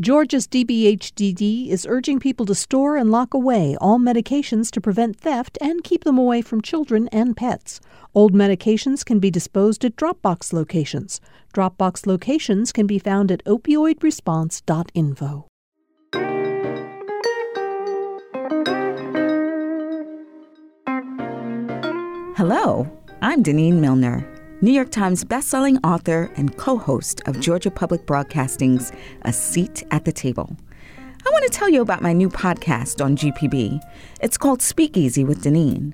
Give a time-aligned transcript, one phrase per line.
[0.00, 5.56] Georgia's DBHDD is urging people to store and lock away all medications to prevent theft
[5.60, 7.80] and keep them away from children and pets.
[8.12, 11.20] Old medications can be disposed at Dropbox locations.
[11.54, 15.46] Dropbox locations can be found at opioidresponse.info.
[22.36, 22.90] Hello,
[23.22, 24.33] I'm Denene Millner.
[24.64, 30.06] New York Times bestselling author and co host of Georgia Public Broadcasting's A Seat at
[30.06, 30.56] the Table.
[30.98, 33.78] I want to tell you about my new podcast on GPB.
[34.22, 35.92] It's called Speakeasy with Denene.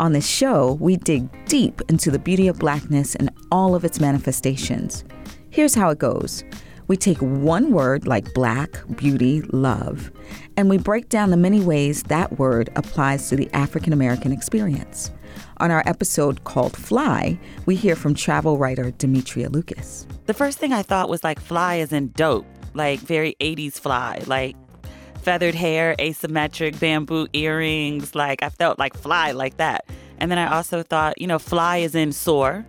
[0.00, 4.00] On this show, we dig deep into the beauty of blackness and all of its
[4.00, 5.04] manifestations.
[5.50, 6.42] Here's how it goes
[6.88, 10.10] we take one word like black, beauty, love,
[10.56, 15.10] and we break down the many ways that word applies to the African American experience.
[15.58, 20.06] On our episode called Fly, we hear from travel writer Demetria Lucas.
[20.26, 24.22] The first thing I thought was like fly is in dope, like very 80s fly,
[24.26, 24.56] like
[25.22, 28.14] feathered hair, asymmetric bamboo earrings.
[28.14, 29.84] Like I felt like fly like that.
[30.18, 32.64] And then I also thought, you know, fly is in soar,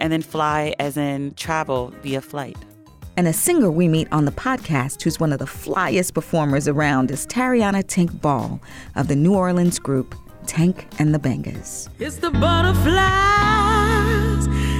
[0.00, 2.56] and then fly as in travel via flight.
[3.16, 7.10] And a singer we meet on the podcast who's one of the flyest performers around
[7.10, 8.60] is Tarriona Tank Ball
[8.94, 10.14] of the New Orleans group
[10.46, 11.88] Tank and the Bangas.
[11.98, 12.96] It's the butterflies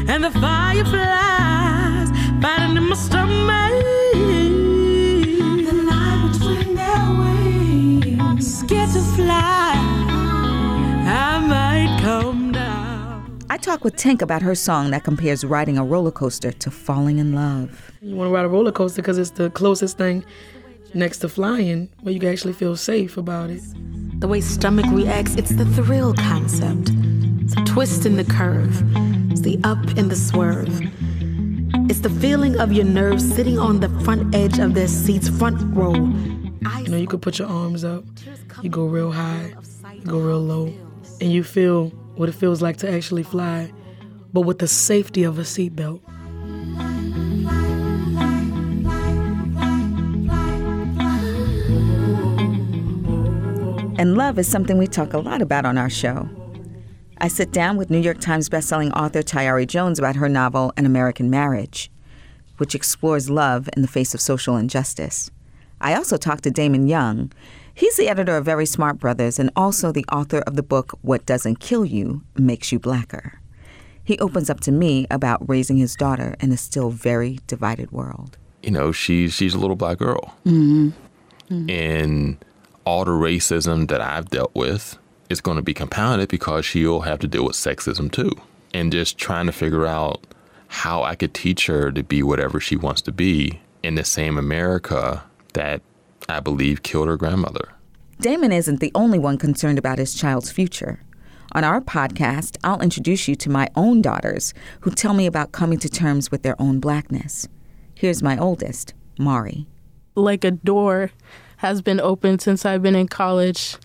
[0.08, 2.10] and the fireflies
[2.40, 4.01] biting in my stomach.
[13.62, 17.32] Talk with Tank about her song that compares riding a roller coaster to falling in
[17.32, 17.92] love.
[18.00, 20.24] You want to ride a roller coaster because it's the closest thing
[20.94, 23.62] next to flying where you can actually feel safe about it.
[24.18, 26.90] The way stomach reacts, it's the thrill concept.
[27.40, 28.82] It's a twist in the curve,
[29.30, 30.80] it's the up and the swerve.
[31.88, 35.58] It's the feeling of your nerves sitting on the front edge of their seat's front
[35.74, 35.94] row.
[35.94, 38.04] You know, you could put your arms up,
[38.60, 39.54] you go real high,
[39.94, 40.74] you go real low,
[41.20, 43.72] and you feel what it feels like to actually fly,
[44.32, 46.00] but with the safety of a seatbelt.
[53.98, 56.28] And love is something we talk a lot about on our show.
[57.18, 60.86] I sit down with New York Times bestselling author Tayari Jones about her novel An
[60.86, 61.88] American Marriage,
[62.56, 65.30] which explores love in the face of social injustice.
[65.80, 67.30] I also talk to Damon Young.
[67.82, 71.26] He's the editor of Very Smart Brothas and also the author of the book What
[71.26, 73.40] Doesn't Kill You Makes You Blacker.
[74.04, 78.38] He opens up to me about raising his daughter in a still very divided world.
[78.62, 80.32] You know, she's she's a little black girl.
[80.46, 80.90] Mm-hmm.
[81.52, 81.70] Mm-hmm.
[81.70, 82.44] And
[82.84, 84.96] all the racism that I've dealt with
[85.28, 88.30] is going to be compounded because she'll have to deal with sexism too.
[88.72, 90.24] And just trying to figure out
[90.68, 94.38] how I could teach her to be whatever she wants to be in the same
[94.38, 95.82] America that
[96.28, 97.68] I believe killed her grandmother.
[98.20, 101.00] Damon isn't the only one concerned about his child's future.
[101.52, 105.78] On our podcast, I'll introduce you to my own daughters who tell me about coming
[105.80, 107.46] to terms with their own blackness.
[107.94, 109.66] Here's my oldest, Mari.
[110.14, 111.10] Like a door
[111.58, 113.76] has been opened since I've been in college.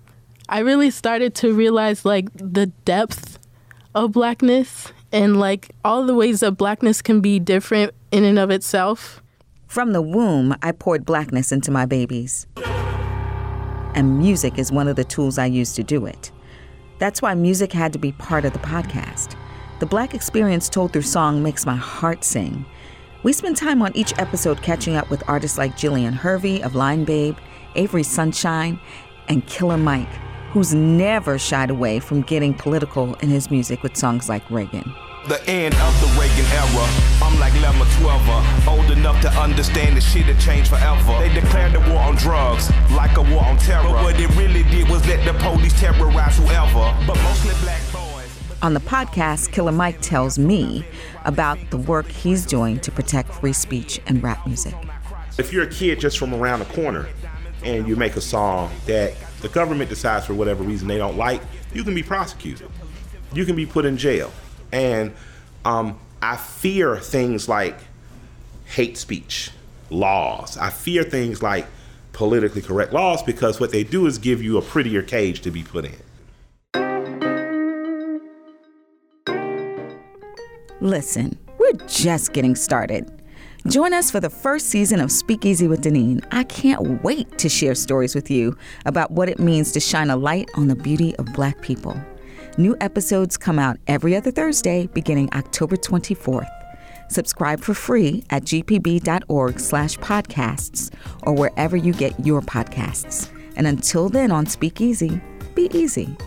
[0.48, 3.38] I really started to realize like the depth
[3.94, 8.50] of blackness and like all the ways that blackness can be different in and of
[8.50, 9.22] itself.
[9.68, 12.48] From the womb, I poured blackness into my babies.
[13.94, 16.32] And music is one of the tools I use to do it.
[17.00, 19.36] That's why music had to be part of the podcast.
[19.80, 22.66] The black experience told through song makes my heart sing.
[23.24, 27.04] We spend time on each episode catching up with artists like Jillian Hervey of Lion
[27.04, 27.36] Babe,
[27.76, 28.80] Avery Sunshine,
[29.28, 30.08] and Killer Mike,
[30.52, 34.94] who's never shied away from getting political in his music with songs like Reagan.
[35.28, 37.17] The end of the Reagan era.
[37.28, 41.20] I'm like Lemma 12 old enough to understand the shit had changed forever.
[41.20, 43.84] They declared the war on drugs, like a war on terror.
[43.84, 46.96] But what it really did was let the police terrorize whoever.
[47.06, 48.58] But mostly black boys.
[48.62, 50.86] On the podcast, Killer Mike tells me
[51.26, 54.74] about the work he's doing to protect free speech and rap music.
[55.38, 57.10] If you're a kid just from around the corner
[57.62, 61.42] and you make a song that the government decides for whatever reason they don't like,
[61.74, 62.70] you can be prosecuted.
[63.34, 64.32] You can be put in jail.
[64.72, 65.14] And
[65.66, 67.78] um, I fear things like
[68.66, 69.52] hate speech
[69.90, 70.58] laws.
[70.58, 71.68] I fear things like
[72.14, 75.64] politically correct laws because what they do is give you a prettier cage to be
[75.64, 75.96] put in.
[80.82, 83.12] Listen, we're just getting started.
[83.68, 86.26] Join us for the first season of Speakeasy with Denene.
[86.32, 90.16] I can't wait to share stories with you about what it means to shine a
[90.16, 92.00] light on the beauty of Black people.
[92.60, 96.50] New episodes come out every other Thursday beginning October 24th.
[97.08, 103.30] Subscribe for free at gpb.org slash podcasts or wherever you get your podcasts.
[103.56, 105.22] And until then on Speakeasy,
[105.54, 106.18] be easy.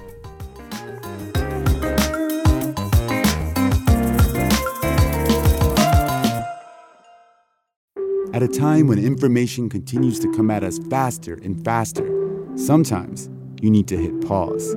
[8.32, 12.08] At a time when information continues to come at us faster and faster,
[12.54, 13.28] sometimes
[13.60, 14.76] you need to hit pause